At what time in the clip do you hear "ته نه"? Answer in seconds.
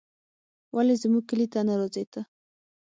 1.53-1.73